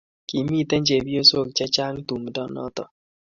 Kimitei 0.29 0.83
chepyosok 0.87 1.47
chechang 1.57 1.97
tumdo 2.07 2.43
noto 2.55 2.83